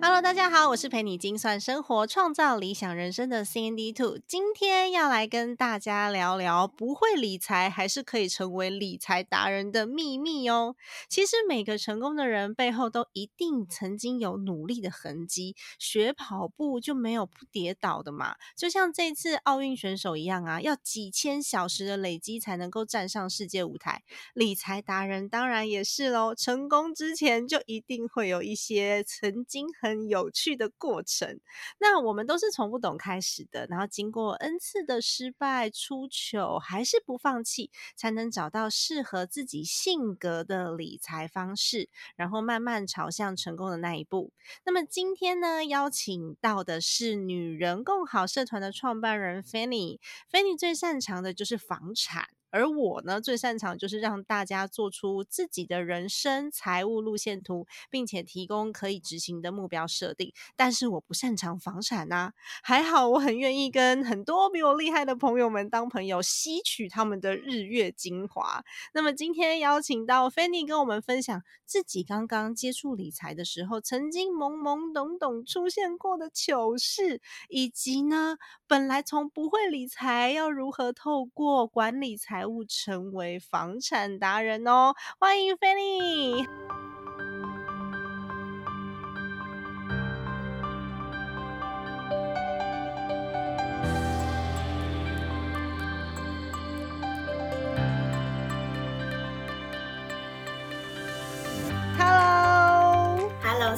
[0.00, 4.20] Hello，大家好，我是陪你精算生活、创造理想人生的 CND Two。
[4.28, 10.76] 今天要来跟大家聊聊，不会理财还是可以成为理财达人的秘密哦。
[11.08, 15.56] 其实每个成功的人背后都一定曾经有努力的痕迹。
[15.80, 18.36] 学跑步就没有不跌倒的嘛？
[18.56, 24.04] 就像这次奥运选手一样啊，要几千小时的累积才能够站上世界舞台。
[24.32, 26.36] 理财达人当然也是喽。
[26.36, 31.40] 成功之前就一定会有一些曾经很很有趣的过程，
[31.78, 44.32] 那我们都是从不懂开始的，然后经过 n 次的失败、出糗，还是不放弃，才能找到适合自己性格的理财方式，然后慢慢朝向成功的那一步。
[44.64, 52.28] 那么今天呢，邀请到的是女人共好社团的创办人 Fanny，Fanny 最擅长的就是房产。
[52.50, 60.32] 而我呢，最擅长就是让大家做出自己的人生财务路线图，并且提供可以执行的目标设定。
[60.56, 62.32] 但是我不擅长房产呐，
[62.62, 68.64] 还好我很愿意跟很多比我厉害的朋友们当朋友，吸取他们的日月精华。
[68.92, 78.36] 那么今天邀请到菲尼跟我们分享自己刚刚接触理财的时候，曾经懵懵懂懂出现过的糗事，以及呢，
[78.68, 82.46] 本来从不会理财，要如何透过管理财。
[82.46, 84.94] 务成为房产达人哦！
[85.18, 86.46] 欢迎 Fanny。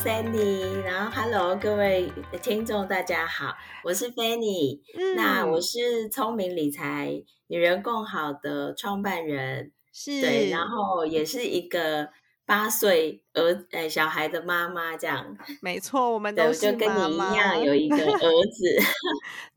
[0.03, 2.11] Hello，Hello，Sandy，然后 Hello，各位
[2.43, 4.81] 听众，大家好，我是 Fanny。
[5.15, 7.23] 那我是聪明理财。
[7.49, 12.09] 女人共好的创办人是对，然后也是一个
[12.47, 18.83] 八岁儿呃小孩的妈妈，这样没错，我们都就跟你一样有一个 儿子。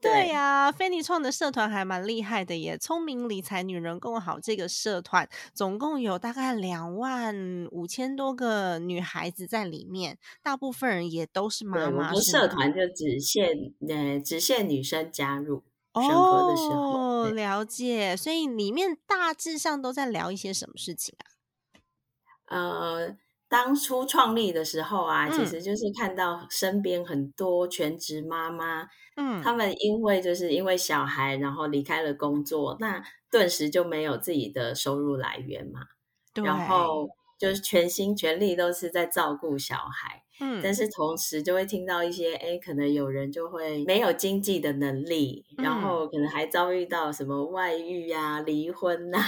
[0.04, 12.14] 对呀，菲尼创的社团还蛮厉害的耶，聪明理财女人共好这个社团总共有大概两万五千多个女孩子在里面，大部分人也都是妈妈。
[12.16, 15.64] 社团就只限呃只限女生加入。
[15.94, 18.18] 哦，了解。
[18.18, 21.24] 所以里面大致上都在聊一些什么事情啊？
[22.50, 23.18] 呃，
[23.54, 33.00] 当初创立的时候啊，其实就是看到身边很多全职妈妈，嗯，他们因为就是因为小孩，然后离开了工作，那
[33.30, 35.82] 顿时就没有自己的收入来源嘛，
[36.44, 40.23] 然后就是全心全力都是在照顾小孩。
[40.40, 49.20] 嗯，但是同时就会听到一些，哎，可能有人就会没有经济的能力，然后可能还遭遇到什么外遇啊、离婚呐，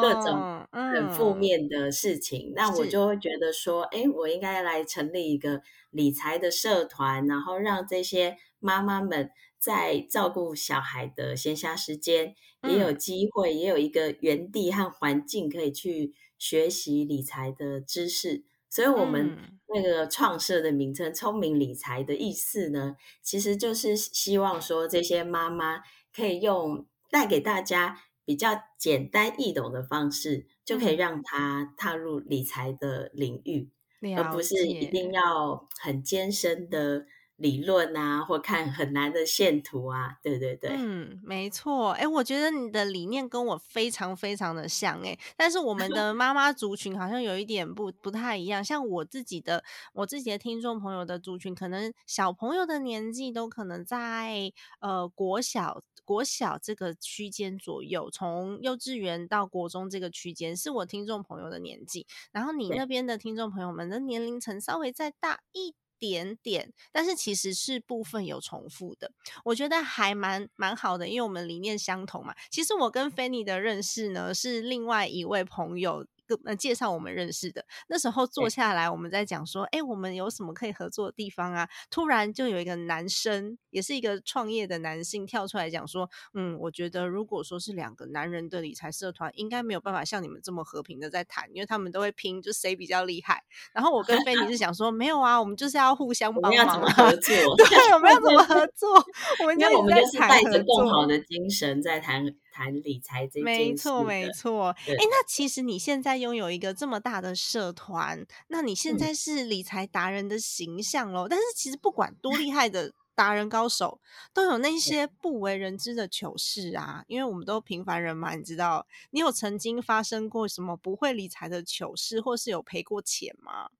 [0.00, 2.52] 各种很负面的事情。
[2.54, 18.44] 那我就会觉得说，哎，我应该来成立一个理财的社团，然后让这些妈妈们在照顾小孩的闲暇时间，也有机会，也有一个原地和环境可以去学习理财的知识。
[18.70, 19.36] 所以，我们
[19.74, 25.82] 那个创设的名称“聪明理财”的意思呢，其实就是希望说，这些妈妈
[26.14, 33.70] 可以用带给大家比较简单易懂的方式，就可以让她踏入理财的领域，
[34.16, 37.04] 而不是一定要很艰深的。
[37.40, 49.64] 理论啊，或看很难的线图啊，对对对，嗯，没错，哎，我觉得你的理念跟我非常非常的像，哎，但是我们的妈妈族群好像有一点不不太一样，像我自己的
[49.94, 65.74] 我自己的听众朋友的族群，可能小朋友的年纪都可能在呃国小国小这个区间左右，从幼稚园到国中这个区间是我听众朋友的年纪，然后你那边的听众朋友们的年龄层稍微再大一。
[66.00, 69.12] 点点，但是其实是部分有重复的，
[69.44, 72.34] 我觉得还蛮蛮好的，因为我们理念相同嘛。
[72.50, 76.04] 其实我跟 Fanny 的认识呢，是另外一位朋友。
[76.44, 77.64] 呃介绍我们认识的。
[77.88, 81.68] 那时候坐下来，我们在讲说，哎，我们有什么可以合作的地方啊？
[81.90, 93.42] 突然就有一个男生，也是一个创业的男性跳出来讲说，嗯，我觉得如果说是两个男人的理财社团，应该没有办法像你们这么和平的在谈，因为他们都会拼，就谁比较厉害。
[93.72, 98.94] 然后我跟菲尼是想说，没有啊，我们就是要互相帮忙合作，对，我们要怎么合作？
[99.40, 102.24] 我 们因为我们就是带着更好的精神在谈。
[102.60, 104.66] 谈理财这件事，没错没错。
[104.86, 111.26] 哎，那其实你现在拥有一个这么大的社团，那你现在是理财达人的形象喽。
[111.26, 113.98] 但是其实不管多厉害的达人高手，
[114.34, 117.02] 都有那些不为人知的糗事啊。
[117.06, 123.70] 因为我们都平凡人嘛，你知道，你有曾经发生过什么不会理财的糗事，或是有赔过钱吗？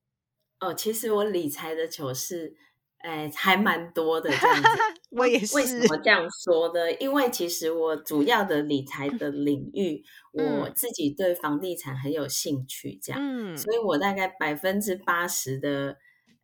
[0.61, 2.57] 哦，其实我理财的糗事。
[3.01, 4.69] 哎，还蛮多的这样子。
[5.11, 5.57] 我也是。
[5.57, 6.93] 为什么这样说呢？
[7.01, 13.21] 因为其实我主要的理财的 领域，我自己对房地产很有兴趣，这样。
[13.21, 13.57] 嗯。
[13.57, 15.97] 所以我大概百分之八十的，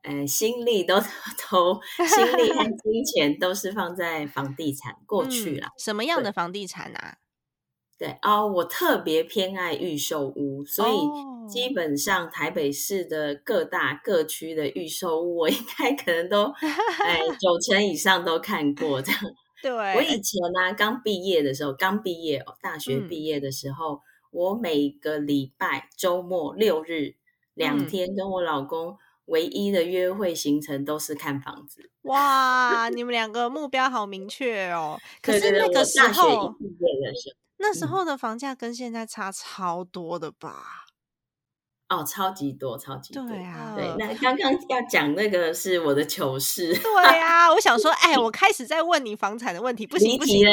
[0.02, 0.98] 呃，心力都
[1.38, 5.68] 投心力和金钱都是放在房地产过去了。
[5.78, 7.18] 什么样的房地产啊？
[7.98, 16.44] 对哦，我特别偏爱预售屋，所以基本上台北市的各大各区的预售屋，我应该可能都
[17.02, 19.20] 哎九成以上都看过这样。
[19.62, 27.14] 对，我以前呢刚毕业的时候，刚毕业大学毕业的时候，我每个礼拜周末六日
[27.54, 31.90] 两天跟我老公唯一的约会行程都是看房子。
[32.02, 35.00] 哇，你们两个目标好明确哦。
[35.22, 37.45] 可是那个时候毕业的时候。
[37.58, 40.84] 那时候的房价跟现在差超多的吧？
[41.88, 43.24] 哦，超级多，超级多。
[43.28, 43.94] 对啊，对。
[43.96, 46.74] 那刚刚要讲那个是我的糗事。
[46.74, 50.44] 对啊，我想说，哎，我 开始在问你房产的问题，不行不行，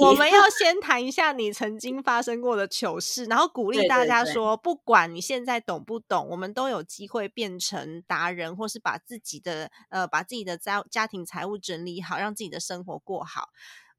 [0.00, 13.48] 我们要先谈一下你曾经发生过的糗事，然后鼓励大家说，不管你现在懂不懂，我们都有机会变成达人，或是把自己的呃，把自己的家家庭财务整理好，让自己的生活过好。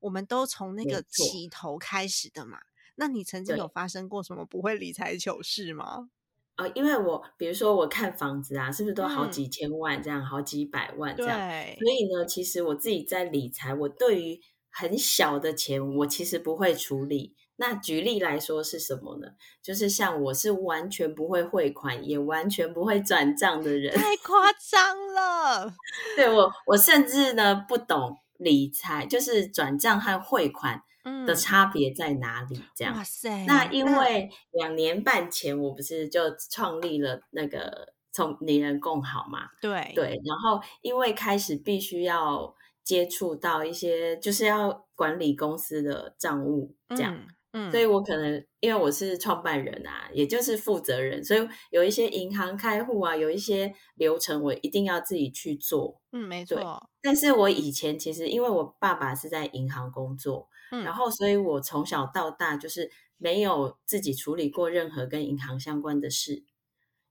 [0.03, 2.59] 我们都从那个起头开始的嘛？
[2.95, 6.09] 那你曾经有发生过什么不会理财糗事吗？
[6.57, 11.39] 呃，因为我比如说我看房子啊，是不是都好几千万这样，好几百万这样？
[11.79, 14.39] 所以呢，其实我自己在理财，我对于
[14.69, 17.35] 很小的钱，我其实不会处理。
[17.55, 19.29] 那举例来说是什么呢？
[19.63, 25.73] 就是像我是完全不会汇款，也完全不会转账的人，太夸张了。
[26.15, 28.17] 对我，我甚至呢不懂。
[28.43, 30.81] 理财就是转账和汇款
[31.25, 32.61] 的差别在哪里？
[32.75, 33.45] 这样，哇塞！
[33.45, 39.49] 那因为两年半前我不是就创立了那个从你人共好嘛？
[39.61, 42.53] 对对，然后因为开始必须要
[42.83, 47.15] 接触到一些，就是要管理公司的账务这样。
[47.15, 47.27] 嗯，
[47.71, 56.01] 所以我可能因为我是创办人啊，也就是负责人，所以有一些银行开户啊，有一些流程我一定要自己去做。
[56.11, 56.89] 嗯，没错。
[57.01, 66.43] 但是我以前其实因为我爸爸是在银行工作，然后所以我从小到大就是没有自己处理过任何跟银行相关的事。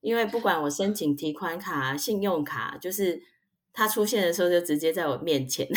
[0.00, 3.22] 因为不管我申请提款卡、信用卡，就是
[3.72, 5.68] 他出现的时候就直接在我面前。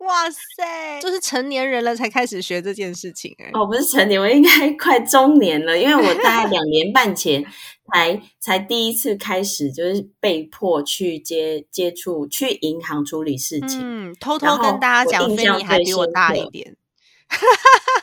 [0.00, 3.50] 哇塞，就是成年人了才开始学这件事情哎！
[3.52, 7.44] 哦，不是成年，我应该 快中年了，因为我大概两年半前
[7.92, 13.78] 才才第一次开始，就是被迫去接接触去银行处理事情。
[13.82, 16.74] 嗯，偷偷跟大家讲，菲尼还比我大一点，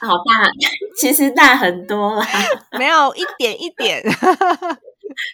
[0.01, 0.49] 好大，
[0.99, 2.27] 其实大很多啦，
[2.77, 4.03] 没有一点一点。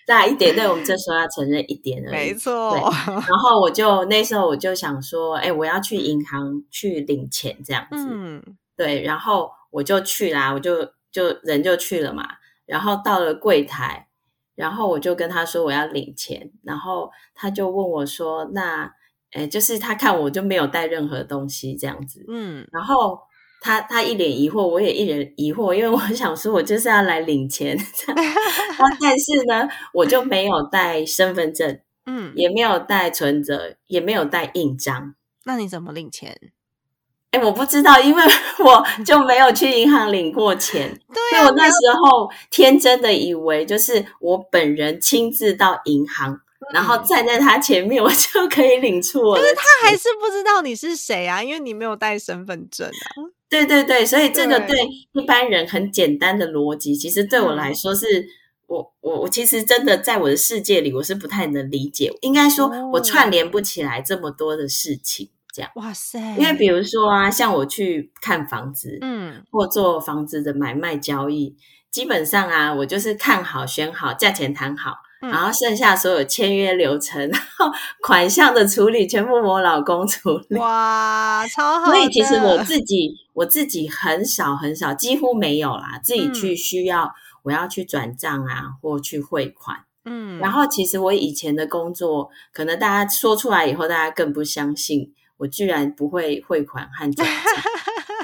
[0.06, 2.12] 大一点，对我们这时候要承认一点而已。
[2.12, 2.76] 没错。
[3.08, 8.08] 然后我就那时候我就想说，哎，我要去银行去领钱这样子。
[8.10, 8.44] 嗯。
[8.76, 12.28] 对，然后我就去啦，我就就人就去了嘛。
[12.66, 14.08] 然后到了柜台，
[14.56, 18.92] 然后我就跟他说我要领钱，然后他就问我说，那，
[19.32, 22.26] 哎，就是他看我就没有带任何东西这样子。
[22.28, 22.68] 嗯。
[22.72, 23.20] 然后。
[23.64, 27.78] 他他一脸疑惑，我也一脸疑惑，因为我想说，我就是要来领钱，
[29.00, 35.16] 但是呢，我就没有带身份证，嗯，也没有带存折，也没有带印章。
[35.46, 36.38] 那你怎么领钱？
[37.32, 38.24] 哎，我不知道，因为
[38.64, 40.90] 我就没有去银行领过钱，
[41.32, 46.42] 所以我那时候天真的以为，就是我本人亲自到银行。
[46.72, 49.36] 然后站在他前面，我就可以领出我。
[49.36, 53.08] 但是他还是不知道你是谁啊，因为你没有带身份证啊。
[53.50, 54.76] 对对对，所以这个对
[55.14, 58.26] 一般人很简单的逻辑，其实对我来说是，
[58.68, 62.12] 我我我其实真的在我的世界里，我是不太能理解。
[62.22, 65.70] 应该说，我串联不起来这么多的事情，这样。
[65.76, 66.20] 哇塞！
[66.40, 71.56] 因为比如说啊，像我去看房子，嗯，或做房子的买卖交易。
[71.92, 80.58] 基本上啊，我就是看好、选好、价钱谈好，然后剩下所有签约流程、然后款项的处理，全部我老公处理。
[80.58, 81.86] 哇，超好！
[81.86, 87.12] 所以其实我自己，我自己很少很少，几乎没有啦，自己去需要
[87.44, 89.78] 我要去转账啊，或去汇款。
[90.06, 97.28] 嗯，然后其实我以前的工作，可能大家说出来以后，大家更不相信我居然不会汇款和转账。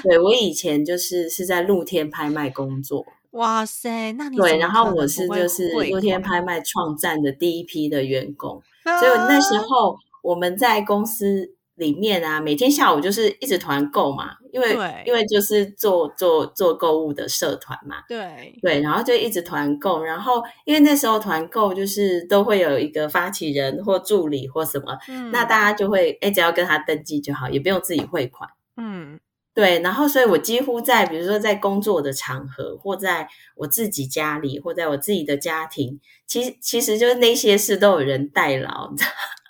[0.02, 3.04] 对我以前就是是在露天拍卖工作。
[3.32, 11.54] 哇塞，那你对，然后我是就是露天拍卖创战的第一批的员工，所以那时候我们在公司。
[11.76, 18.54] 里面啊，每天下午就是一直团购嘛，因为因为就是做做做购物的社团嘛，对。
[18.60, 24.98] 对，然后就一直团购，然后因为那时候团购就是都会有一个发起人或助理或什么，
[25.32, 29.18] 那大家就会哎，只要跟他登记就好，也不用自己汇款，嗯，
[29.60, 38.90] 对，然后所以我几乎在比如说在工作的场合，或在我自己家里，或在我自己的家庭，其实其实就是那些事都有人代劳。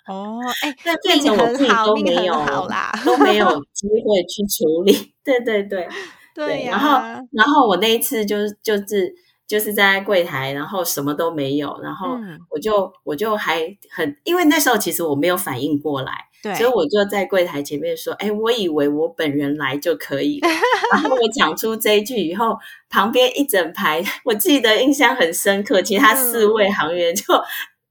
[0.09, 2.33] 哦，哎，那变成我自己都没有
[2.67, 5.13] 啦，都没有 机会去处理。
[5.23, 5.87] 对对对
[6.35, 6.89] 对，然后
[7.31, 9.15] 然后我那一次就是就是
[9.51, 12.17] 就是在柜台，然后什么都没有，然后
[12.49, 13.59] 我就我就还
[13.91, 20.39] 很，因为那时候其实我没有反应过来，对，所以我就在柜台前面说：“哎，我以为我本人来就可以。
[20.93, 22.57] ”然后我讲出这一句以后，
[22.89, 27.25] 旁边一整排，我记得印象很深刻，其他四位行员就。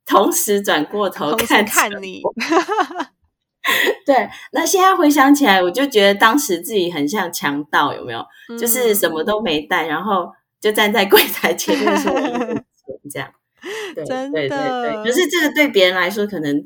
[0.06, 2.20] 同时转过头看看你，
[4.04, 4.28] 对。
[4.50, 8.26] 那现在回想起来，我就觉得当时自己很像强盗，有没有？
[8.58, 10.28] 就是什么都没带，然后
[10.60, 12.12] 就站在柜台前面说
[13.10, 13.30] 这样。
[13.94, 16.64] 对对对对，可是这个对别人来说，可能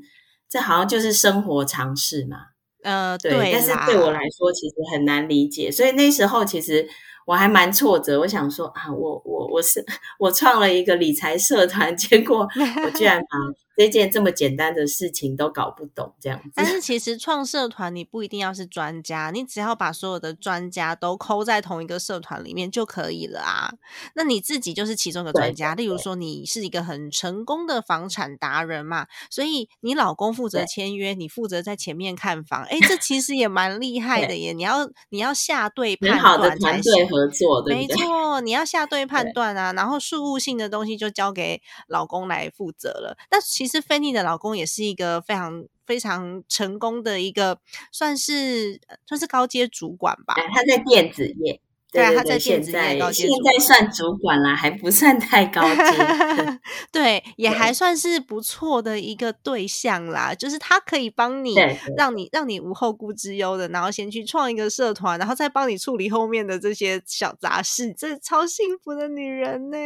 [0.49, 2.37] 这好像就是生活常识嘛。
[2.83, 3.53] 呃，对。
[3.53, 5.71] 但是对我来说，其实很难理解。
[5.71, 6.89] 所以那时候其实。
[7.27, 9.83] 我还蛮挫折，我想说啊，我我我是
[10.21, 12.47] 我创了一个理财社团，结果
[12.85, 13.27] 我居然把
[13.76, 16.50] 这件这么简单的事情都搞不懂，这样子。
[16.54, 23.73] 但是其实创社团你不一定要是专家，你只要把所有的专家都扣在同一个社团里面就可以了啊。
[24.14, 34.52] 那你自己就是其中一个专家，例如说你是一个很成功的房产达人嘛，所以你老公负责签约，你负责在前面看房，哎，这其实也蛮厉害的耶。
[34.52, 37.09] 你要你要下对判断才行。
[37.09, 43.16] 合作的，没 错，你要下对判断啊，然后事务性的东西就交给老公来负责了。
[43.28, 47.59] 但其其实菲尼的老公也是一个非常非常成功的一个，
[47.90, 50.35] 算是算是高阶主管吧。
[50.52, 51.59] 他在电子业。
[51.95, 56.59] 对啊，他在电子业高阶，现在算主管啦，还不算太高阶。
[56.91, 60.35] 对，也还算是不错的一个对象啦。
[60.35, 61.55] 就是他可以帮你，
[61.97, 67.95] 让你让你无后顾之忧的，然后先去创一个社团，然后再帮你处理后面的这些小杂事。
[67.97, 69.77] 这超幸福的女人呢，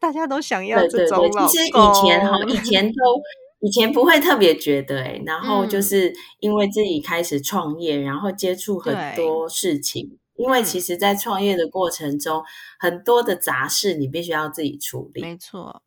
[0.00, 1.48] 大家都想要这种老公。
[1.48, 3.22] 其实以前哈，以前 都
[3.60, 10.18] 以前不会特别觉得哎，然后就是因为自己开始创业，然后接触很多事情。
[10.36, 12.42] 因为其实，在创业的过程中，
[12.78, 15.22] 很多的杂事你必须要自己处理。
[15.22, 15.82] 没错，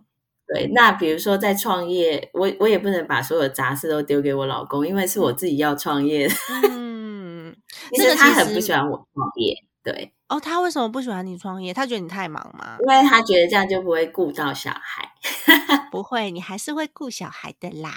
[0.47, 0.67] 对。
[0.73, 6.29] 那比如说，在创业，我我也不能把所有杂事都丢给我老公，因为是我自己要创业。
[6.69, 7.55] 嗯，
[7.93, 9.55] 其实他很不喜欢我创业。
[9.83, 10.13] 对。
[10.29, 11.73] 哦，他为什么不喜欢你创业？
[11.73, 12.77] 他觉得你太忙吗？
[12.81, 15.09] 因为他觉得这样就不会顾到小孩。
[15.91, 17.93] 不会，你还是会顾小孩的啦。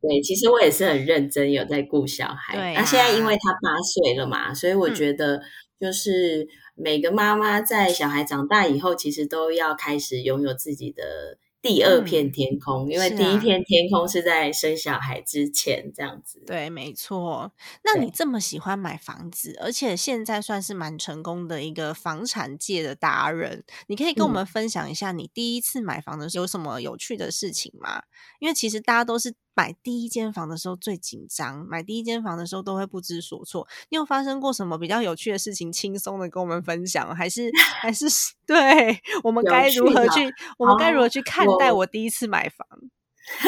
[0.00, 2.54] 对，其实我也是很认真，有在顾小孩。
[2.56, 5.42] 对，那现在因为他八岁了嘛，所以我觉得
[5.78, 11.38] 就是每个妈妈在小孩长大以后，其实都要开始拥有自己的。
[11.62, 16.42] 第二片天空，因为第一片天空是在生小孩之前这样子。
[16.46, 17.52] 对，没错。
[17.84, 28.04] 那你这么喜欢买房子，而且现在算是蛮成功的一个房产界的达人，你可以跟我们分享一下你第一次买房的时候有什么有趣的事情吗？
[28.38, 33.68] 因为其实大家都是买第一间房的时候最紧张，买第一间房的时候都会不知所措。
[33.90, 37.14] 你有发生过什么比较有趣的事情，轻松的跟我们分享？
[37.14, 37.50] 还是
[37.82, 38.06] 还是
[38.46, 40.32] 对我们该如何去？
[40.56, 41.46] 我们该如何去看？
[41.58, 42.66] 待我第一次买房，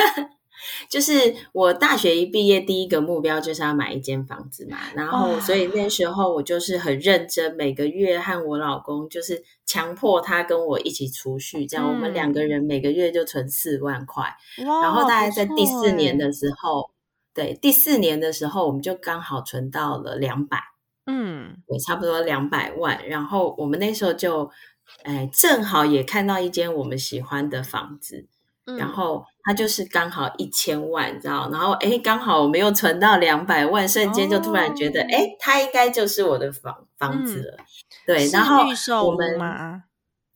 [0.91, 4.77] 就是我大学一毕业，第一个目标就是要买一间房子嘛。
[4.95, 14.37] 然后，所以那时候我就是很认真，每个月和我老公就是强迫他跟我一起储蓄，这样我们两个人每个月就存四万块。
[14.59, 16.91] 然后大概在第四年的时候，
[17.33, 20.59] 对，第四年的时候我们就刚好存到了两百，
[21.07, 23.09] 嗯，对，差不多两百万。
[23.09, 24.51] 然后我们那时候就。
[25.05, 28.27] 哎，正好也看到一间我们喜欢的房子，
[28.65, 31.49] 然后他就是刚好一千万，知道？
[31.51, 37.57] 然后哎，刚好我们又存到两百万，瞬间就突然觉得，哎，它应该就是我的房房子了。
[38.07, 38.65] 对，然后
[39.07, 39.39] 我们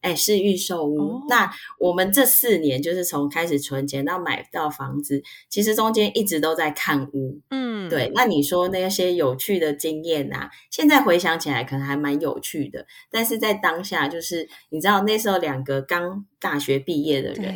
[0.07, 1.21] 哎，是预售屋。
[1.29, 7.41] 那我们这四年就是从开始存钱到买到房子，其实中间一直都在看屋。
[7.51, 8.13] 嗯，对。
[8.15, 17.53] 那你说那些有趣的经验啊，现在回想起来可能还蛮有趣的，但是在当下就是你知道那时候两个刚大学毕业的人，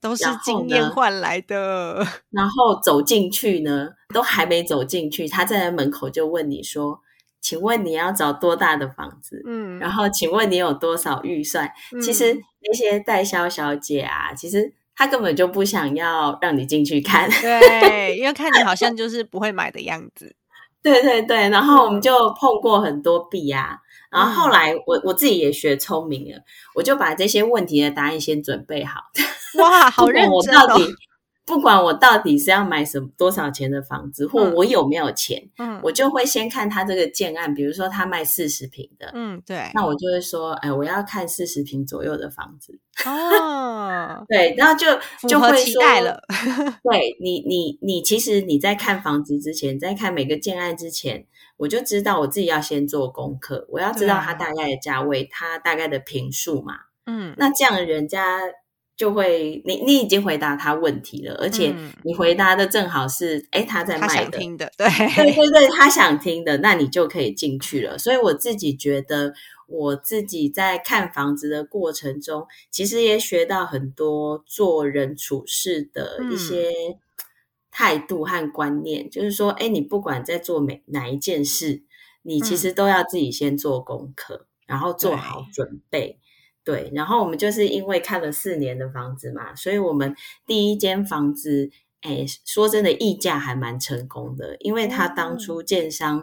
[0.00, 2.06] 都是经验换来的。
[2.30, 7.02] 然后走进去呢，都还没走进去，他在门口就问你说。
[7.40, 9.42] 请问你要找多大的房子？
[9.46, 11.70] 嗯，然后请问你有多少预算？
[12.02, 20.36] 其实那些代销小姐啊，其实她根本就不想要让你进去看，对，因为看你好像就是不会买的样子。
[20.82, 23.78] 对对对，然后我们就碰过很多壁啊，
[24.10, 26.42] 然后后来我我自己也学聪明了，
[26.74, 29.00] 我就把这些问题的答案先准备好。
[29.58, 30.78] 哇，好 认真哦！
[31.50, 44.86] 不管我到底是要买什么多少钱的房子，或我有没有钱，嗯，我就会先看他这个建案，比如说他卖四十平的，嗯，对，那我就会说，哎，我要看四十平左右的房子，哦， 对，然后就
[45.28, 45.82] 就会说，
[46.84, 51.26] 对你，你，你，其实你在看房子之前，在看每个建案之前，
[51.56, 56.74] 我就知道我自己要先做功课，我要知道它大概的价位，它大概的平数嘛，
[57.06, 58.40] 嗯，那这样人家。
[59.00, 64.06] 就会，你你已经回答他问题了，而且你回答的正好是，哎，他在卖
[64.58, 67.96] 的，对对对对，他想听的，那你就可以进去了。
[67.96, 69.32] 所以我自己觉得，
[69.68, 76.70] 我自己在看房子的过程中，其实也学到很多做人处事的一些
[77.70, 79.08] 态度和观念。
[79.08, 81.82] 就是说，哎，你不管在做每哪一件事，
[82.20, 86.18] 你其实都要自己先做功课，然后做好准备。
[86.62, 90.14] 对，然后我们就是因为看了四年的房子嘛，所以我们
[90.46, 91.70] 第一间房子，
[92.02, 96.22] 哎，说真的，溢价还蛮成功的，因为他当初建商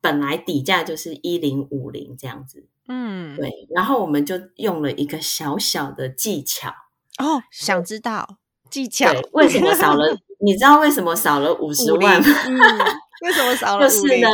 [0.00, 6.70] 本来底价就是一零五零这样子，嗯，对，然后我们就用了一个小小的技巧
[7.18, 8.38] 哦，想知道
[8.68, 10.18] 技巧为什么少了？
[10.44, 12.28] 你知道为什么少了五十万吗？
[13.22, 13.88] 为什么少 了？
[13.88, 14.28] 就是呢，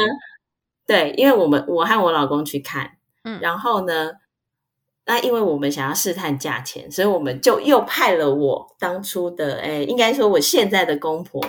[0.87, 4.13] 对，因为我们我和我老公去看，嗯，然后呢。
[5.09, 11.43] 那因为我们想要试探价钱，所以我们就又派了我当初的，诶应该说我现在的公婆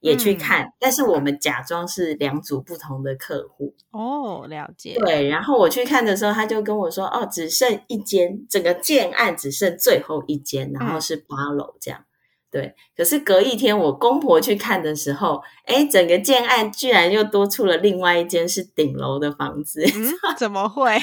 [0.00, 3.72] 也去看，但是我们假装是两组不同的客户。
[3.92, 4.96] 哦，了解。
[4.98, 12.04] 对，然后我去看的时候，他就跟我说：“哦，只剩一间，整个建案只剩最后一间，然后是八楼这样。”
[12.50, 12.74] 对。
[12.96, 19.84] 可是隔一天我公婆去看的时候，哎，整个建案居然又多出了另外一间是顶楼的房子。
[20.36, 20.98] 怎么会？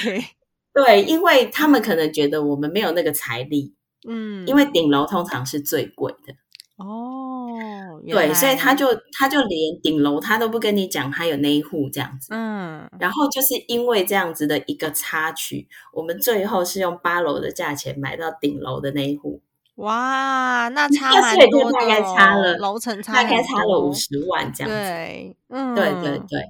[0.74, 3.74] 对，因为他们可能觉得我们没有那个财力，
[4.08, 6.34] 嗯，因为顶楼通常是最贵的
[6.76, 8.00] 哦。
[8.08, 12.88] 对，所以他就他就连顶楼他都不跟你讲，他有那一户这样子，嗯。
[12.98, 19.40] 然后就是因为这样子的一个插曲，我们最后是用八楼的价钱买到顶楼的那一户。
[19.76, 24.76] 哇，那 差蛮多大概差了楼层差大概差了五十万这样子。
[24.76, 26.40] 对，嗯，对对对。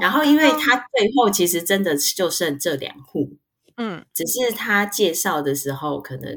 [0.00, 3.30] 然后因为他最后其实真的就剩这两户。
[3.78, 6.36] 嗯，只是他介绍的时候，可能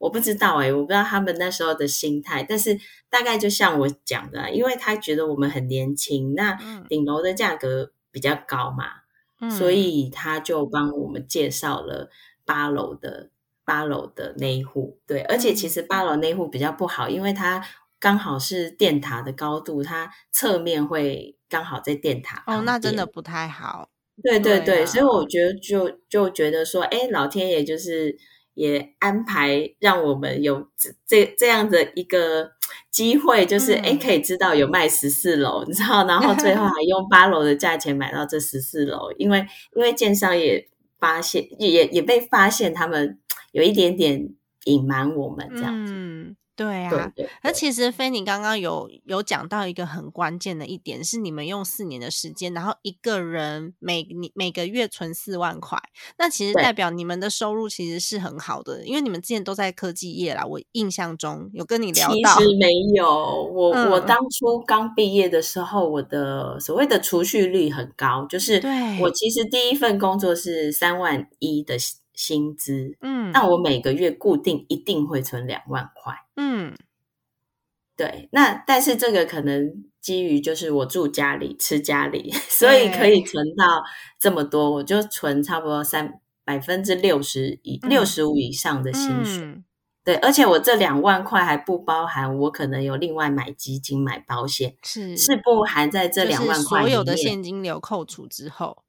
[0.00, 2.42] 我不知道哎，我不知道他们那时候的心态。
[2.42, 12.08] 但是大概就像我讲的，因为他觉得我们很年轻，那顶楼的价格比较高嘛，所以他就帮我们介绍了
[12.46, 13.30] 八楼的
[13.64, 14.98] 八楼的那一户。
[15.06, 17.62] 对，而且其实八楼那户比较不好，因为它
[18.00, 23.90] 刚好是电塔的高度，它侧面会刚好在电塔哦，那真的不太好。
[24.22, 28.16] 对对对，所以我觉得就就觉得说，哎，老天爷就是
[28.54, 32.50] 也安排让我们有这这这样的一个
[32.90, 43.18] 机会，就是哎，可以知道有卖十四楼，你知道，然后最后还用八楼的价钱买到这十四楼，因为因为建商也发现，也也被发现他们
[43.52, 45.94] 有一点点隐瞒我们这样子。
[46.58, 47.12] 对啊，
[47.44, 55.78] 那其实菲尼刚刚有有讲到一个很关键的一点，是你们用四年的时间，然后一个人每你每个月存四万块，
[56.18, 60.44] 那其实代表你们的收入其实是很好的，因为你们之前都在科技业啦。
[60.44, 62.66] 我印象中有跟你聊到，其实没
[62.96, 68.60] 有，我我当初刚毕业的时候，我的所谓的储蓄率很高，就是
[69.00, 71.76] 我其实第一份工作是三万一的。
[72.18, 76.72] 薪资，嗯，那我每个月固定一定会存两万块，嗯，
[77.96, 83.82] 对，那但是这个可能基于就是我住家里吃家里， 所以可以存到
[84.20, 89.62] 这么多，我就存差不多三百分之六十以六十五以上的薪水，
[90.04, 98.84] 对，而且我这两万块还不包含我可能有另外买基金买保险，是是不含在这两万块所有的现金流扣除之后。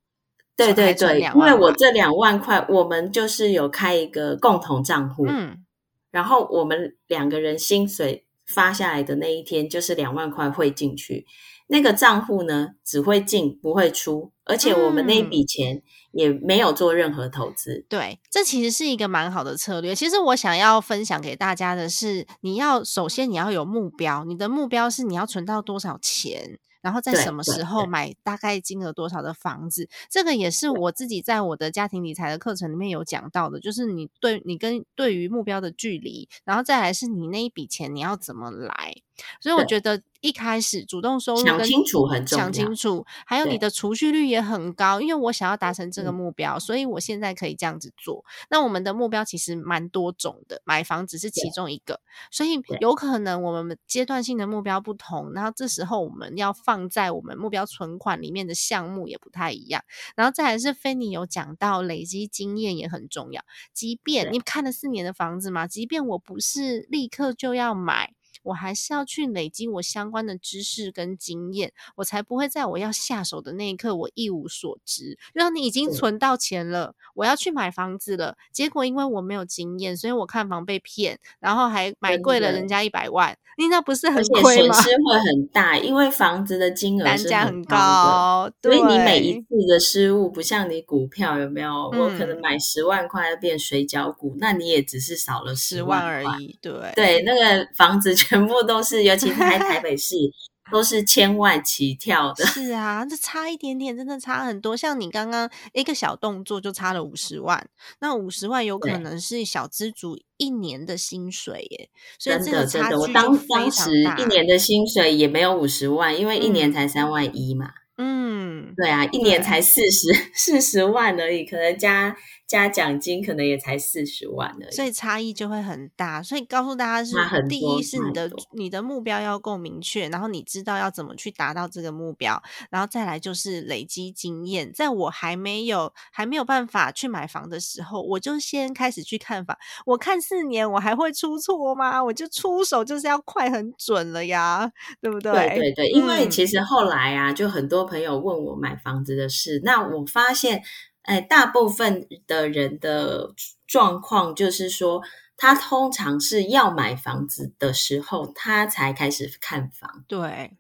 [0.56, 5.64] 对对对，因为我这两万块，我们就是有开一个共同账户，嗯，
[6.12, 11.26] 然后我们两个人薪水发下来的那一天，就是两万块汇进去，
[11.68, 17.86] 那个账户呢只会进不会出，而且我们那一笔钱也没有做任何投资。
[17.88, 19.94] 对，这其实是一个蛮好的策略。
[19.94, 26.58] 其实我想要分享给大家的是，你要首先你要有目标，你的目标是你要存到多少钱。
[26.82, 29.90] 然后在什么时候买大概金额多少的房子？
[30.10, 38.96] 这个也是我自己在我的家庭理财的课程里面有讲到的，就是你对你跟对于目标的距离，然后再来是你那一笔钱你要怎么来。
[39.42, 45.00] 所以我觉得一开始主动收入想清楚很重要，想清楚，还有你的储蓄率也很高。
[45.00, 48.26] 因为我想要达成这个目标，所以我现在可以这样子做。
[48.50, 52.02] 那我们的目标其实蛮多种的，买房只是其中一个，
[52.32, 59.84] 所以有可能我们阶段性的目标不同，然后这时候我们要放在我们目标存款里面的项目也不太一样。
[60.16, 63.42] 然后再还是菲尼有讲到累积经验也很重要，
[63.74, 68.14] 即便你看了四年的房子嘛，即便我不是立刻就要买。
[68.50, 75.18] 我还是要去累积我相关的知识跟经验，我才不会在我要下手的那一刻我一无所知。
[75.34, 84.74] 让你已经存到钱了，我要去买房子了，结果因为我没有经验，所以我看房被骗，然后还买贵了人家一百万，你那不是很亏吗？
[84.74, 91.70] 损失会很大，因为房子的金额单价很高，所以你每一次的失误不像你股票有没有？
[91.70, 96.58] 我可能买十万块变水饺股，那你也只是少了十万而已。
[96.62, 98.10] 对对，那个房子。
[98.20, 100.16] 全部都是，尤其是在台北市，
[100.72, 102.46] 都是千万起跳的。
[102.46, 104.78] 是啊，这差一点点，真的差很多。
[104.78, 107.68] 像你刚刚一个小动作就差了五十万，
[108.00, 111.90] 那五十万有可能是小资主一年的薪水耶。
[112.20, 117.72] 所以这个差距我当当时一年的薪水也没有五十万，因为一年才三万一嘛。
[117.98, 122.16] 嗯，对啊，一年才四十 四十万而已，可能加。
[122.50, 126.24] 加奖金可能也才四十万而已，所以差异就会很大。
[126.24, 127.16] 所以告诉大家是，
[127.48, 134.74] 第一是你的你的目标要够明确，然后你知道要怎么去达到这个目标，然后再来就是累积经验。
[134.74, 139.56] 在我还没有还没有办法去买房的时候，我就先开始去看房。
[139.86, 142.04] 我看四年，我还会出错吗？
[142.04, 144.68] 我就出手就是要快很准了呀，
[145.00, 145.32] 对不对？
[145.32, 150.64] 对对对，因为其实后来啊，就很多朋友问我买房子的事，那我发现。
[151.04, 153.34] 哎，大部分的人的
[153.66, 155.02] 状况就是说，
[155.36, 160.04] 他通常是要买房子的时候，他才开始看房。
[160.08, 160.58] 对。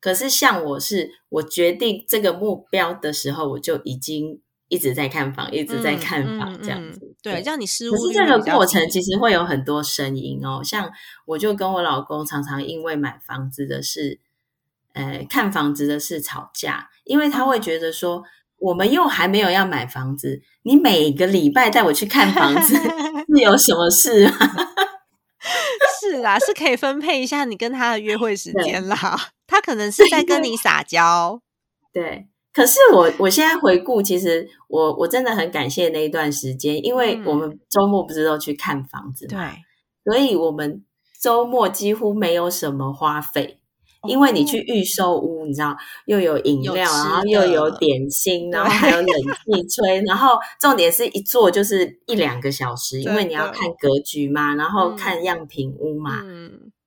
[0.00, 7.16] 可是像我是，我决定这个目标的时候，我就已经一直在看房，一直在看房这样子。
[7.20, 7.94] 对，让你失误。
[7.94, 10.88] 可是这个过程其实会有很多声音哦，像
[11.24, 14.20] 我就跟我老公常常因为买房子的事，
[14.92, 18.22] 呃，看房子的事吵架，因为他会觉得说。
[18.58, 22.74] 我们又还没有要买房子，你每个礼拜带我去看房子
[23.28, 24.34] 是有什么事吗？
[26.00, 28.96] 是啦，是可以分配一下你跟他的约会时间啦。
[29.46, 31.40] 他可能是在跟你 撒娇。
[31.92, 39.52] 对，可是我我现在回顾，其实我我真的很感谢那一段时间，因为我们周末不是都去看房子嘛，
[40.04, 40.84] 所以我们
[41.20, 43.57] 周末几乎没有什么花费。
[44.06, 49.06] 因为你去预售屋，你知道又有饮料，然后又有点心，然后还有冷
[49.44, 56.22] 气吹，然后重点是一坐就是一两个小时，因为你要看格局嘛，然后看样品屋嘛，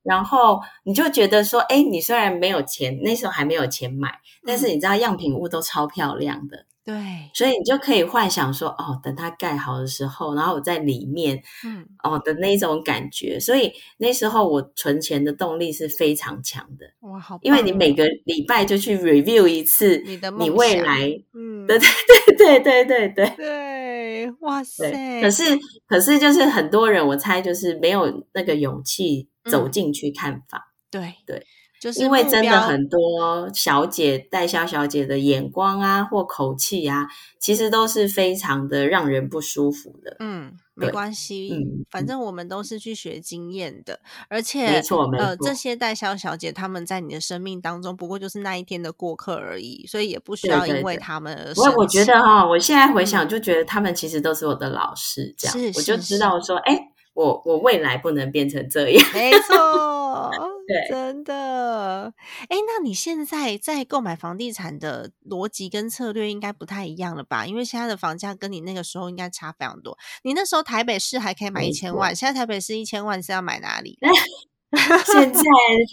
[0.03, 6.95] 然后你就觉得说，哎，你虽然没有钱，那时候还没有钱买，但是你知道样品屋都超漂亮的，对，
[7.35, 13.39] 所以你就可以幻想说，哦，等它盖好的时候，然后我在里面，嗯，哦的那种感觉。
[13.39, 21.77] 所以那时候我存钱的动力是非常强的，哇，好，因为你每个礼拜就去 review 一次你的你未来，嗯，对
[22.37, 25.21] 对对对对对对，哇塞！
[25.21, 25.43] 可是
[25.87, 29.27] 可是就是很多人，我猜就是没有那个勇气。
[29.49, 30.61] 走进去看房。
[30.89, 31.45] 对对。
[31.79, 37.07] 就是因为真的很多小姐代销小姐的眼光啊，或口气啊，
[37.39, 40.15] 其实都是非常的让人不舒服的。
[40.19, 43.99] 嗯，没关系，嗯，反正我们都是去学经验的，
[44.29, 51.51] 而且没错，呃，这些代销小姐她们在你的生命当中，不过就是那一天的过客而已，所以也不需要因为他们而。
[51.55, 56.89] 我我觉得哈，我现在回想就觉得他们其实都是我的老师，这样我就知道说，哎。
[57.13, 60.31] 我我未来不能变成这样，没错，
[60.67, 62.13] 对，真的。
[62.47, 67.45] 哎，那你现在在购买房地产的逻辑跟策略应该不太一样了吧？
[67.45, 69.97] 因为现在的房价跟你那个时候应该差非常多。
[70.23, 73.97] 你那时候台北市还可以买一千万，现在台北市一千万是要买哪里？
[75.05, 75.41] 现在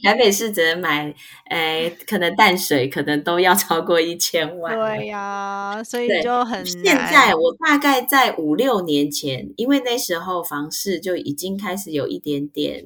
[0.05, 1.12] 台北市只能买，
[1.51, 4.73] 诶，可能淡水可能都要超过一千万。
[4.79, 12.85] 对呀，所以就很现在我大概在五六年前，因为那时候房市就已经开始有一点点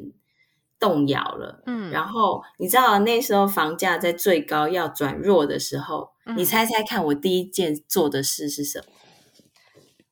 [0.81, 1.63] 动摇了。
[1.67, 8.85] 嗯，然后你知道那时候房价在最高要转弱的时候，你猜猜看，我第一件做的事是什么？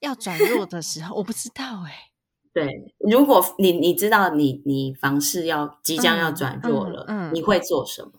[0.01, 2.10] 要转弱的时候，我不知道哎。
[2.53, 8.13] 对，如果你你知道你你房市要即将要转弱了，嗯，你会做什么？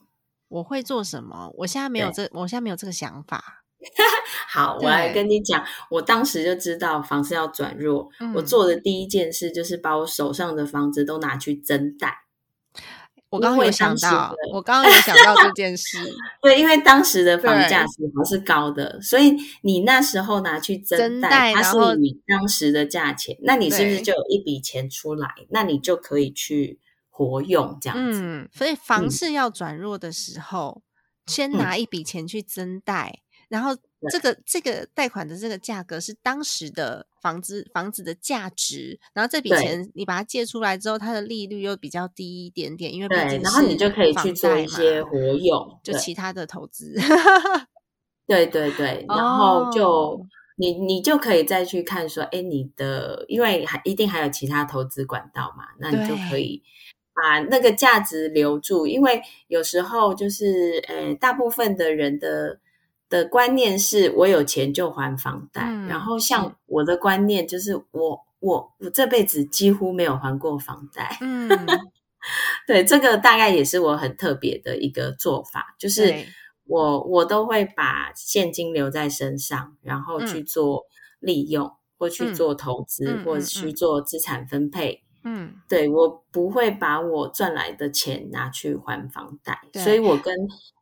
[0.47, 1.51] 我会做什么？
[1.57, 3.63] 我现在没有这，我现在没有这个想法。
[4.47, 12.20] 好，我来跟你讲，我当时就知道房市要转弱，我做的第一件事就是把我手上的房子都拿去增贷。
[13.31, 15.97] 我刚刚有想到， 我刚刚有想到这件事。
[16.41, 25.29] 对，因为当时的房价是还是高的，所以你那时候拿去增贷，它是你当时的价钱，那你是不是就有一笔钱出来？
[25.49, 28.19] 那你就可以去活用这样子。
[28.21, 30.83] 嗯，所以房市要转弱的时候，
[31.25, 33.20] 先拿一笔钱去增贷，
[33.51, 33.77] 然后。
[34.09, 46.95] 这个这个贷款的这个价格是当时的房子房子的价值，然后这笔钱你把它借出来之后，它的利率又比较低一点点，因为毕竟然后你就可以去做一些活用，就其他的投资。
[48.25, 50.25] 对对对，然后就
[50.57, 56.63] 你你就可以再去看说，哎，你的因为还一定还有其他投资管道嘛，那你就可以
[57.13, 62.59] 把那个价值留住，因为有时候就是呃，大部分的人的。
[63.11, 71.17] 的观念是我有钱就还房贷，然后像我的观念就是我我我这辈子几乎没有还过房贷。
[71.19, 71.49] 嗯，
[72.65, 76.15] 对，这个大概也是我很特别的一个做法，就是
[76.63, 80.85] 我我都会把现金留在身上，然后去做
[81.19, 81.69] 利用
[81.99, 85.03] 或去做投资或去做资产分配。
[85.23, 90.33] 嗯，对我不会把我赚来的钱拿去还房贷，所以我跟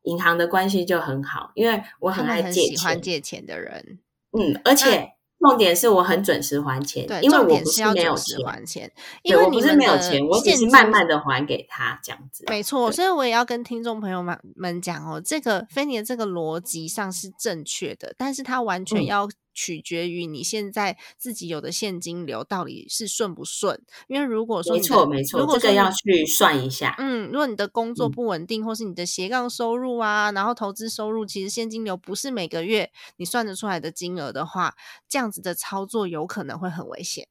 [0.04, 4.00] 银行的关系就很好，因为我很爱借钱，借钱的人。
[4.32, 8.92] 嗯，而且重点是我很准时还钱，因为我不是没有钱还钱，
[9.24, 12.46] 因为我不是没有钱，我只是慢慢的还给他这样子。
[12.48, 19.28] 没错，所以我也要跟听众朋友们们讲哦，这个菲尼的这个逻辑上是正确的，但是他完全要。
[19.60, 26.96] 取决于你现在自己有的现金流到底是顺不顺，因为如果说没错没错，如果这个要去算一下。
[26.98, 34.76] 嗯，如果你的工作不稳定，或是你的斜杠收入啊，然后投资收入其实现金流不是每个月你算得出来的金额的话，
[35.10, 37.28] 这样子的操作有可能会很危险。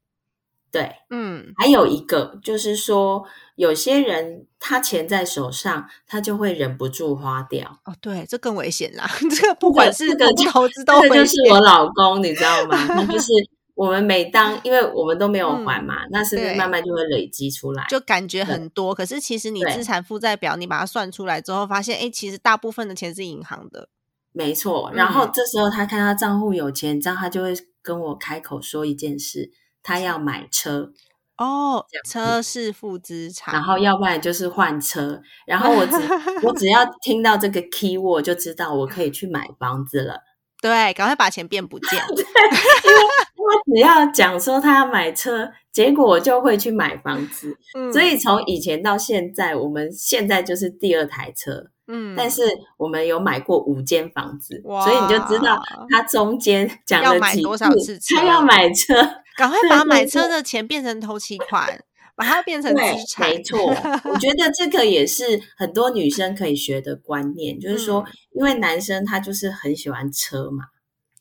[0.70, 3.24] 对，嗯，还有一个就是说，
[3.56, 7.80] 有些人他钱在手上，他就会忍不住花掉。
[7.84, 9.08] 哦，对，这更危险啦！
[9.30, 12.76] 这个不管是个投资都这就是我老公，你知道吗？
[12.88, 13.32] 那就 是
[13.74, 17.86] 我们每当因为我们都没有还嘛，那是不是慢慢就会累积出来？
[17.88, 23.88] 就感觉很多，可是其实你资产负债表你把它算出来之后，发现哎，其实大部分的钱是银行的。
[24.32, 29.50] 没错，然后这时候他看他账户有钱，这样他就会跟我开口说一件事。
[29.82, 30.90] 他要买车
[31.36, 35.96] 哦，车是负资产，然后要不然就是换车，然后我只
[36.42, 40.20] 我只要听到这个 key word 就知道我可以去买房子了。
[40.60, 42.04] 对，赶快把钱变不 见。
[42.08, 43.04] 对，因为
[43.36, 47.56] 我只要讲说他要买车，结果我就会去买房子。
[47.78, 51.66] 嗯，所以从以前到现在，我们现在就是第二台车。
[51.86, 52.42] 嗯，但是
[52.76, 57.40] 我们有买过五间房子，所以你就知道他中间讲了几
[57.80, 58.94] 次，他要买车，
[59.38, 61.84] 赶快把买车的钱变成头期款，
[62.16, 63.30] 把它变成资产。
[63.30, 70.64] 没错，我觉得这个也是很多女生可以学的观念，就是说，因为男生他就是很喜欢车嘛，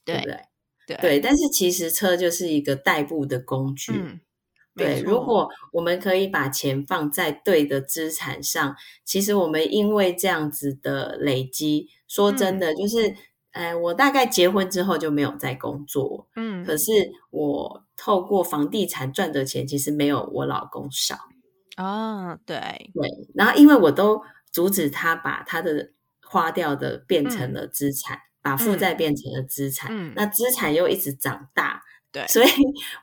[0.04, 0.98] 对不对？
[1.00, 3.94] 对，但是其实车就是一个代步的工具。
[4.76, 13.16] 对，如果我们可以把钱放在对的资产上，其实我们因为这样子的累积，说真的，就是，
[13.52, 16.92] 呃，我大概结婚之后就没有再工作，嗯，可是
[17.32, 21.18] 我透过房地产赚的钱，其实没有我老公少。
[21.78, 22.56] 哦，对
[22.94, 25.92] 对，然后因为我都阻止他把他的
[26.24, 31.82] 花掉的变成了资产，把负债变成了资产，那资产又一直长大。
[32.12, 32.48] 对所以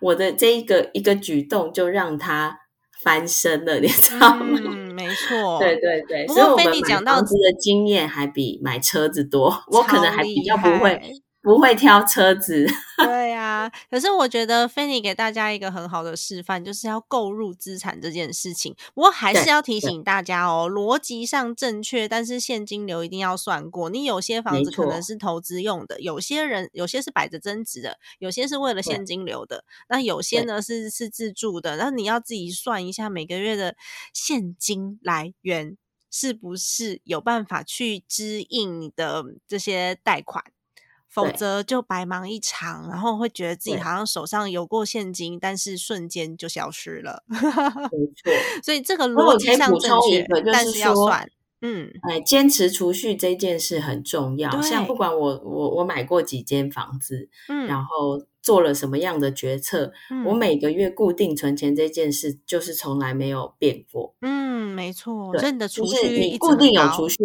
[0.01, 2.59] 我的这一个一个举动就让他
[3.03, 4.59] 翻身了，你知道吗？
[4.65, 6.27] 嗯，没错，对对对。
[6.27, 11.01] 所以我们买房子的经验还比买车子多，我可能还比较不会
[11.45, 12.67] 不会挑车子。
[12.97, 18.75] 对呀，可是我觉得菲尼给大家一个很好的示范，就是要购入资产这件事情。
[18.95, 23.91] 不过还是要提醒大家哦，逻辑上正确，但是现金流一定要算过。
[23.91, 31.77] 你有些房子可能是投资用的，有些人有些是摆着增值的，有些是为了现金流的，那有些呢是是自住的。
[31.77, 33.77] 那你要自己算一下每个月的
[34.15, 35.77] 现金来源
[36.11, 40.45] 是不是有办法去支应你的这些贷款。
[41.15, 47.23] 否则就白忙一场，然后会觉得自己好像手上有过现金，但是瞬间就消失了。
[47.29, 48.33] 没 错，
[48.65, 51.31] 所以这个逻辑上正确，但是要算。
[51.61, 54.61] 嗯，哎，坚持储蓄这件事很重要。
[54.61, 59.93] 像不管我我我买过几间房子，嗯，然后做了什么样的决策，
[60.27, 64.15] 我每个月固定存钱这件事就是从来没有变过。
[64.21, 65.33] 嗯，没错。
[65.39, 67.17] 所以你的储蓄你固定有储蓄，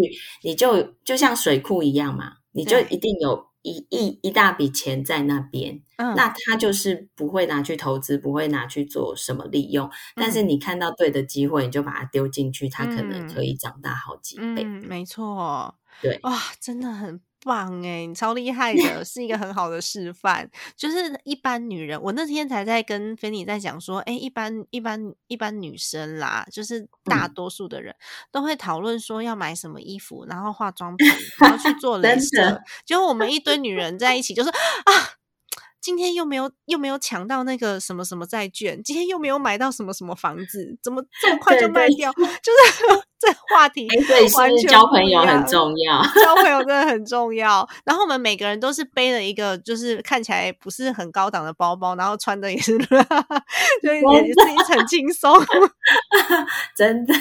[0.44, 3.49] 你就就像水库一样嘛，你就一定有。
[3.62, 9.90] 一一一大笔钱在那边，那他就是不会拿去投资，不会拿去做什么利用。
[10.16, 14.64] 但是你看到对的机会，你就把它丢进去，它可能可以长大好几倍。
[14.64, 17.22] 没错，对，哇，真的很。
[17.44, 20.50] 棒哎，你超厉害的，是一个很好的示范。
[20.76, 27.96] 就是一般女人，我那天才在跟菲尼在讲说，哎，一般一般一般女生啦，就是大多数的人
[28.32, 31.08] 都会讨论说要买什么衣服，然后化妆品，
[31.40, 32.62] 然后去做 镭射。
[32.86, 35.19] 结果我们一堆女人在一起，就是啊。
[35.82, 42.12] 今天又没有又没有抢到那个什么什么债券，今天又没有买到什么什么房子，怎么这么快就卖掉？
[42.18, 43.88] 就是这话题，
[44.38, 47.68] 完全交朋友很重要，交朋友真的很重要。
[47.86, 52.78] 然后我们每个人都是背了一个，就是看起来不是很高档的包包，然后穿的也是，
[53.82, 55.34] 就也是很轻松。
[56.76, 57.14] 真的，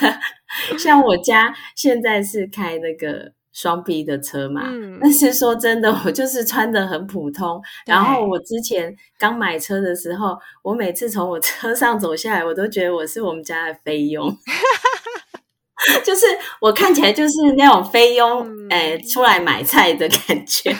[0.78, 3.37] 像我家现在是开那个。
[3.60, 4.62] 双 B 的车嘛，
[5.02, 7.60] 但是说真的，我就是穿的很普通。
[7.84, 14.28] 然后我之前刚买车的时候，我每次从我车上走下来，我都觉得我是我们家的菲佣。
[16.04, 16.26] 就是
[16.60, 20.74] 我看起来就是那种菲佣，哎，出来买菜的感觉。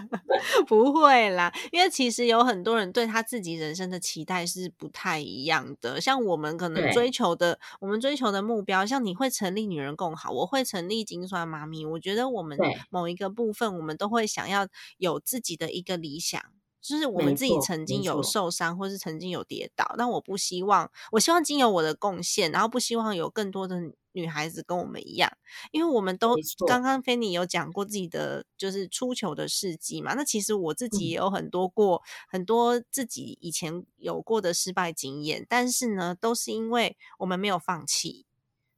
[0.66, 6.00] 不会啦，因为其实有很多人对他自己人生的期待是不太一样的。
[6.00, 11.86] 像我们可能追求的，我们追求的目标，像你会成立女人共好，我会成立金酸妈咪。
[11.86, 12.58] 我觉得我们
[12.90, 16.40] 某一个部分，我们都会想要有自己的一个理想。
[16.82, 23.76] 就是我们自己曾经有受伤，或是曾经有跌倒，但我不希望，我希望经由我的贡献，然后不希望有更多的
[24.14, 25.30] 女孩子跟我们一样，
[25.72, 26.34] 因为我们都
[26.66, 38.24] 刚刚菲尼有讲过自己的就是出球的事迹嘛，那其实我自己也有很多过很多自己以前有过的失败经验，但是呢，都是因为我们没有放弃。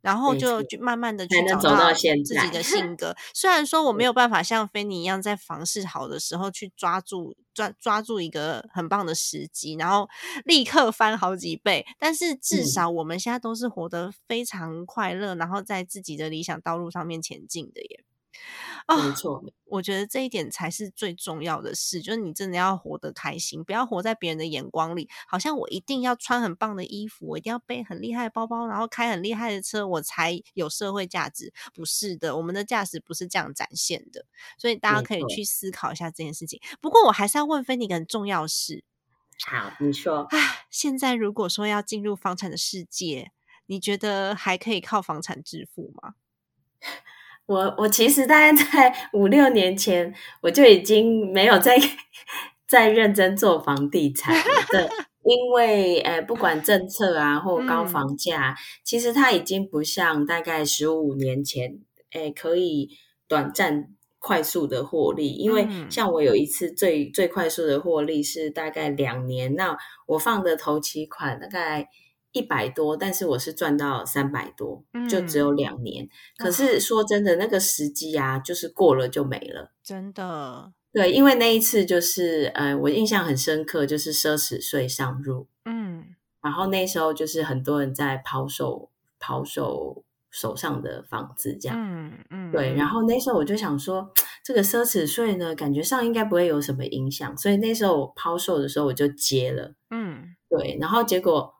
[0.06, 3.12] 然后就就慢慢的去找到自己的性格。
[3.34, 10.08] 虽然说我没有办法像菲尼一样在房市好的时候去抓住抓抓住一个很棒的时机，然后
[10.44, 18.04] 立刻翻好几倍，但是至少我们现在都是活得非常快乐，然后在自己的理想道路上面前进的耶。
[18.88, 31.52] 没错，我觉得这一点才是最重要的事，就是你真的要活得开心，不要活在别人的眼光里，好像我一定要穿很棒的衣服，我一定要背很厉害的包包，然后开很厉害的车，我才有社会价值。
[31.74, 34.24] 不是的，我们的价值不是这样展现的，
[34.56, 36.60] 所以大家可以去思考一下这件事情。
[36.80, 38.84] 不过我还是要问菲尼一个很重要的事。
[39.46, 40.26] 好，你说。
[40.30, 43.32] 唉，现在如果说要进入房产的世界，
[43.66, 46.14] 你觉得还可以靠房产致富吗？
[47.46, 51.76] 我我其实大概在 五六年前，我就已经没有在
[52.66, 54.34] 在认真做房地产
[54.70, 54.88] 的，
[55.22, 61.78] 因为呃，不管政策啊或高房价，其实它已经不像大概十五年前，
[62.12, 62.90] 诶可以
[63.28, 65.28] 短暂快速的获利。
[65.28, 71.88] 因为像我有一次最最快速的获利是大概两年，那我放的头期款大概。
[72.36, 76.06] 一百多，但是我是赚到三百多，就只有两年。
[76.36, 79.72] 可是说真的，那个时机啊，就是过了就没了。
[79.82, 86.04] 真的，对，因为那一次就是，呃，我印象很深刻，就是奢侈税上路，嗯，
[86.42, 92.74] 然后那时候就是很多人在抛售抛售手上的房子，这样，嗯嗯，对。
[92.74, 94.06] 然后那时候我就想说，
[94.44, 100.76] 这个奢侈税呢，感觉上应该不会有什么影响，所以那时候我抛售的时候我就接了，嗯，对。
[100.78, 101.55] 然后结果。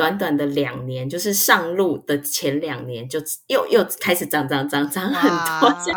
[0.00, 5.70] 短短的两年，就是上路的前两年，就又又开始涨涨涨涨很多。
[5.84, 5.90] 其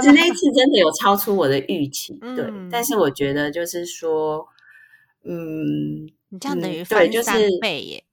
[0.00, 2.50] 实 那一次真的有超出我的预期，对。
[2.72, 4.48] 但是我觉得就是说，
[5.24, 8.04] 嗯，你这样等于翻三倍耶。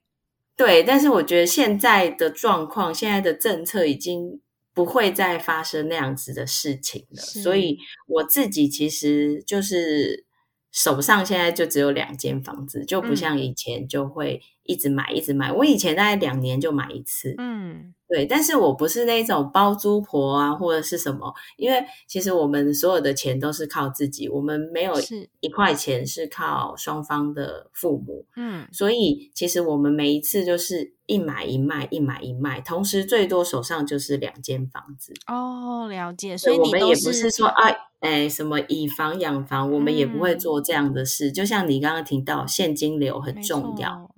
[0.57, 4.41] 对，但是我觉得现在的状况，现在的政策已经
[4.73, 7.21] 不会再发生那样子的事情了。
[7.21, 10.25] 所以我自己其实就是
[10.73, 15.51] 手上现在就只有两间房子，就不像以前就会一直买一直买。
[15.51, 17.93] 我以前大概两年就买一次，嗯。
[18.09, 24.93] 对，但是我不是那种包租婆啊，或者是什么，因为其实我们所有的钱都是靠自己，我们没有
[25.41, 35.13] 一块钱是靠双方的父母，嗯，所以其实我们每一次就是一买一卖，一买一卖，同时最多手上就是两间房子。
[35.27, 41.29] 哦，了解，所以我们也不是说啊，哎，什么以房养房，我们也不会做这样的事。
[41.29, 44.09] 就像你刚刚提到，现金流很重要。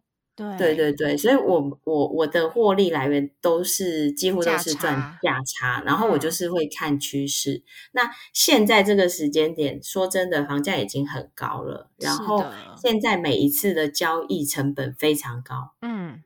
[0.58, 7.64] 对对对，所以我我我的获利来源都是几乎都是赚价差，然后我就是会看趋势。
[7.92, 12.46] 那现在这个时间点，说真的，房价已经很高了，然后
[12.82, 16.24] 现在每一次的交易成本非常高，嗯，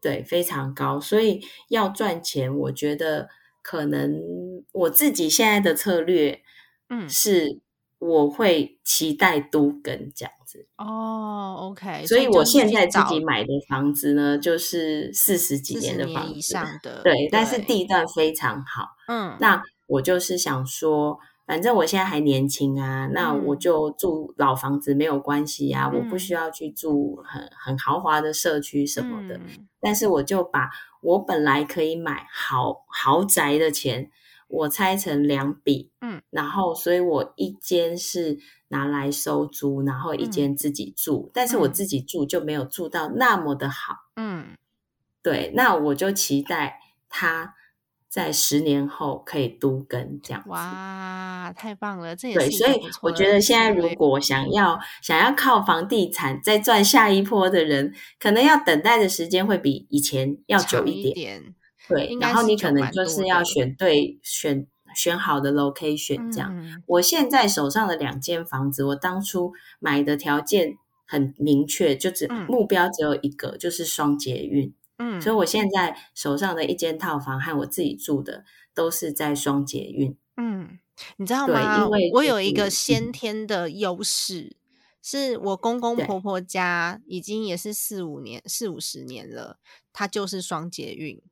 [0.00, 3.28] 对，非常高，所以要赚钱，我觉得
[3.62, 4.20] 可能
[4.72, 6.42] 我自己现在的策略，
[6.88, 7.60] 嗯，是。
[7.98, 10.66] 我会期待都跟这样子。
[10.76, 16.64] 哦，OK，所以我现在自己买的房子呢，就是四十几年的房子以上。
[16.82, 18.88] 的，对，但是地段非常好。
[19.08, 29.40] 嗯，那我就是想说，反正我现在还年轻啊，那我就住老房子没有关系啊，我不需要去住很很豪华的社区什么的，
[29.80, 30.70] 但是我就把
[31.02, 34.10] 我本来可以买豪豪宅的钱。
[34.48, 38.38] 我拆成两笔，嗯，然后所以我一间是
[38.68, 44.56] 拿来收租，然后一间自己住，但是我自己住就没有住到那么的好，嗯，
[45.22, 47.54] 对，那我就期待他
[48.08, 61.54] 在十年后可以都跟这样子，哇，太棒了，这也对，所以我觉得现在如果想要想要靠房地产再赚下一波的人，可能要等待的时间会比以前要久一点。
[61.88, 66.82] 对，然后你可能就是要选对选选好的 location 这样。
[66.86, 70.76] 我现在手上的两间房子，我当初买的条件
[71.06, 74.74] 很明确，就只目标只有一个，就是双捷运。
[74.98, 80.16] 嗯，所以我现在手上的一间套房和我自己住的都是在双捷运。
[80.36, 80.78] 嗯，
[81.16, 81.78] 你知道吗？
[81.78, 84.56] 因为我有一个先天的优势，
[85.00, 89.58] 是我公公婆婆家已经也是四五年四五十年了，
[89.92, 91.22] 它就是双捷运。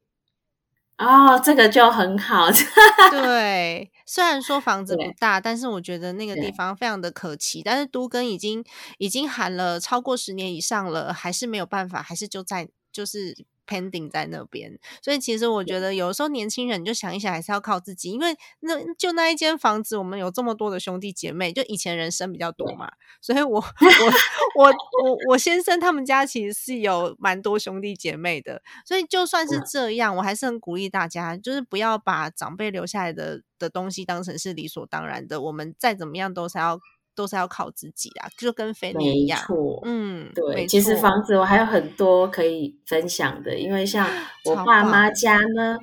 [0.99, 2.49] 哦，这个就很好。
[3.11, 7.63] 对，虽然说房子不大，但是我觉得那个地方非常的可期。
[7.63, 8.65] 但是都跟已经
[8.99, 13.37] 已经喊了超过十年以上了，还是没有办法，还是就在就是。
[13.67, 22.91] Pending 在那边，所以其实我觉得有时候年轻人就想一想，还是要靠自己，因为那就那一间房子，我们有这么多的兄弟姐妹，就以前人生比较多嘛，
[23.21, 23.59] 所以我
[24.57, 36.81] 我我我我先生他们家其实是有蛮多兄弟姐妹的，所以就算是这样，我还是很鼓励大家，就是不要把长辈留下来的的东西当成是理所当然的，我们再怎么样都是要。
[37.17, 39.41] 都是要靠自己的，就跟菲尼一样。
[39.41, 40.67] 没错，嗯，对。
[40.67, 44.07] 其实房子我还有很多可以分享的，因为像
[44.45, 45.79] 我爸妈家呢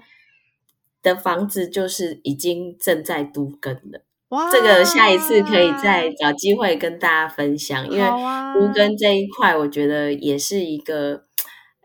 [1.01, 4.03] 的房子，就是已经正在都根了。
[4.29, 8.07] 哇，这个下一次可以再找机会跟大家分享，因为
[8.53, 11.23] 都根这一块，我觉得也是一个，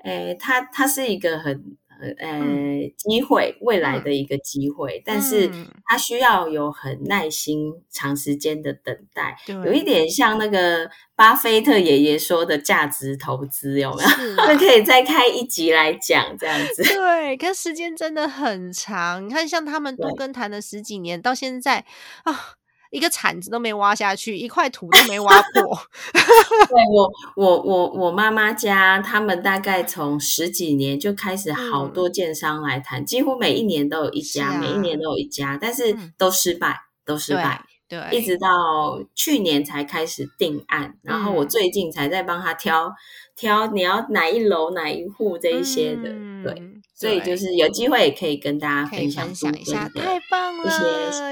[0.04, 1.76] 诶，它它是一个很。
[2.00, 5.50] 呃，机会未来的一个机会，但是
[5.84, 14.08] 它需要有很耐心、长时间的等待，有一点像那个巴菲特爷爷说的价值投资，有没有？
[14.36, 16.82] 那 可以再开一集来讲这样子。
[16.94, 19.24] 对，可时间真的很长。
[19.26, 21.84] 你看，像他们都跟谈了十几年，到现在
[22.24, 22.57] 啊。
[22.90, 25.52] 一个铲子都没挖下去，一块土都没挖破。
[26.12, 37.64] 对我，我，我，我妈妈家，他们大概从十几年就开始，好多建商来谈，几乎每一年都有一家，每一年都有一家，但是都失败，都失败。
[37.88, 42.92] 对，一直到去年才开始定案，然后我最近才在帮他挑
[43.34, 46.10] 挑，你要哪一楼哪一户这一些的，
[46.44, 46.77] 对。
[46.98, 50.66] 所以就是有机会也可以跟大家分享一下，太棒了！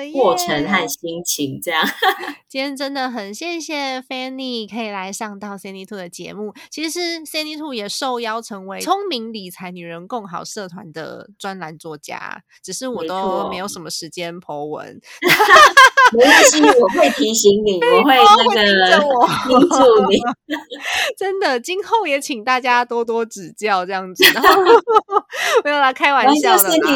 [0.05, 1.85] 一些过程和心情，这样。
[2.49, 6.55] 今天真的很谢谢 Fanny 可以来上到 Sandy Two 的节目。
[6.71, 15.01] 其实 Sandy Two 也受邀成为聪明理财女人共好社团的专栏作家，只是我都没有什么时间 po 文。
[16.13, 18.63] 没关系，我会提醒你，我会那个
[19.49, 20.17] 叮嘱你。
[21.17, 24.25] 真的，今后也请大家多多指教，这样子。
[25.65, 26.59] 没有啦，开玩笑的。
[26.59, 26.89] 身体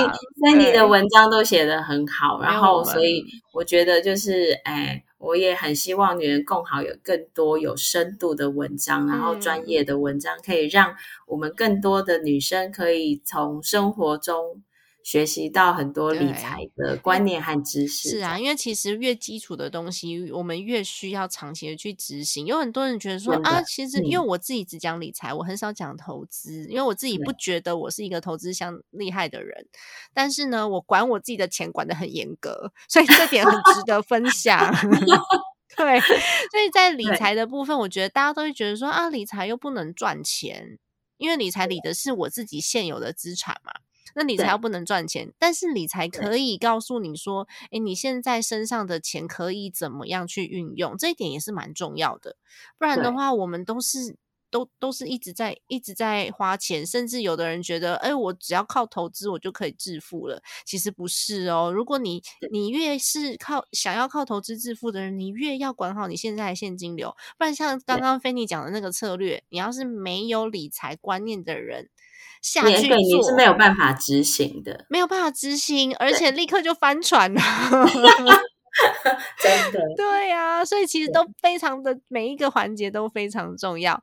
[0.44, 10.94] 身体的文章都写得很好，然后所以我觉得就是，哎，我也很希望女人共好有更多有深度的文章，然后专业的文章，可以让
[11.26, 14.62] 我们更多的女生可以从生活中
[15.02, 18.10] 学习到很多理财的观念和知识。
[18.10, 22.46] 是啊，因为其实越基础的东西，我们越需要长期的去执行。
[22.46, 29.66] 有很多人觉得说啊，其实因为我自己只讲理财，我很少讲投资，因为我自己不觉得我是一个投资相厉害的人。
[30.12, 34.70] 但是呢，我管我自己的钱管得很严格，所以这点很值得分享。
[35.76, 40.78] 对，所以在 理财的部分，我觉得大家都会觉得说啊，理财又不能赚钱，
[41.16, 43.72] 因为理财理的是我自己现有的资产嘛。
[44.20, 52.36] 那理财又不能赚钱，但是理财可以告诉你说，哎，你现在身上的钱可以怎么样去运用，这一点也是蛮重要的。
[52.78, 54.16] 不然的话，我们都是。
[54.52, 60.42] 都都是一直在一直在花钱，甚至有的人觉得，哎，我只要靠投资我就可以致富了。
[60.66, 71.88] 其实不是哦，如果你你越是靠想要靠投资致富的人，你越要管好你现在的现金流，不然像刚刚菲尼讲的那个策略，你要是没有理财观念的人
[72.42, 77.40] 下去做，你是没有办法执行的，没有办法执行，而且立刻就翻船了。
[79.42, 84.00] 真的，对呀，所以其实都非常的每一个环节都非常重要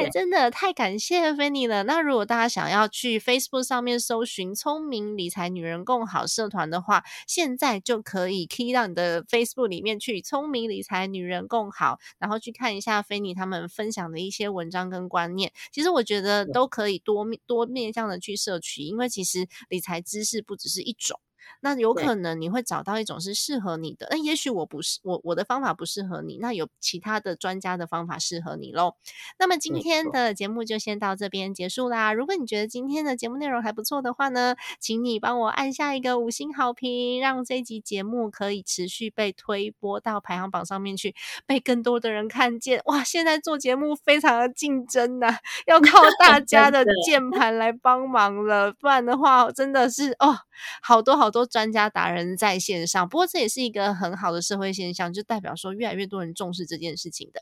[0.00, 0.08] 耶！
[0.10, 1.84] 真的太感谢菲尼了。
[1.84, 15.52] 那如果大家想要去 Facebook 上面搜寻“聪明理财女人共好”社团的话，现在就可以 key 到你的 Facebook 里面去“聪明理财女人共好”，然后去看一下菲尼他们分享的一些文章跟观念。
[15.70, 21.20] 其实我觉得都可以多面多面向的去摄取，因为其实理财知识不只是一种。
[21.60, 28.94] 那有可能你会找到一种是适合你的，那也许我不是我我的方法不适合你，那有其他的专家的方法适合你喽。
[29.38, 32.12] 那么今天的节目就先到这边结束啦。
[32.12, 41.14] 如果你觉得今天的节目内容还不错的话呢，请你帮我按下一个五星好评，让这集节目可以持续被推播到排行榜上面去，
[41.46, 42.80] 被更多的人看见。
[42.86, 50.38] 哇，现在做节目非常的竞争呐，要靠 大家的键盘来帮忙了，不然的话真的是哦，
[50.82, 51.48] 好多好多。
[51.58, 57.40] 专家达人在线上，不过这也是一个很好的社会现象，就代表说越来越多人重视这件事情的。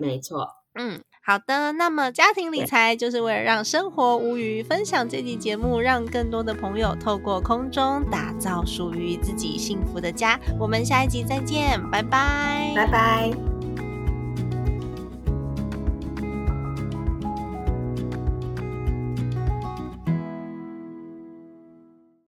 [0.00, 1.72] 没错，嗯，好的。
[1.72, 10.38] 那么家庭理财就是为了让生活无虞，分享这期节目，让更多的朋友透过空中打造属于自己幸福的家。
[10.58, 13.57] 我们下一集再见，拜拜，拜拜。